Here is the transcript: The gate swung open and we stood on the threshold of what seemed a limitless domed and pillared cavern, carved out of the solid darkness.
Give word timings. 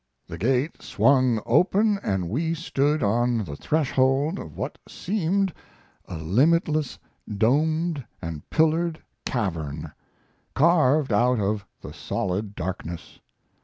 The 0.25 0.39
gate 0.39 0.81
swung 0.81 1.43
open 1.45 1.99
and 2.01 2.27
we 2.27 2.55
stood 2.55 3.03
on 3.03 3.43
the 3.43 3.55
threshold 3.55 4.39
of 4.39 4.57
what 4.57 4.79
seemed 4.87 5.53
a 6.07 6.17
limitless 6.17 6.97
domed 7.31 8.03
and 8.19 8.49
pillared 8.49 8.99
cavern, 9.27 9.91
carved 10.55 11.13
out 11.13 11.39
of 11.39 11.67
the 11.81 11.93
solid 11.93 12.55
darkness. 12.55 13.19